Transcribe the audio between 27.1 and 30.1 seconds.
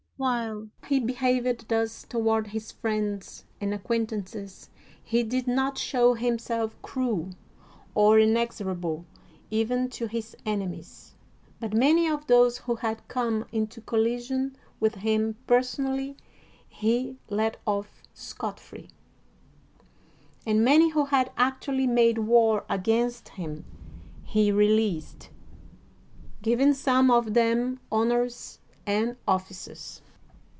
them honors and offices.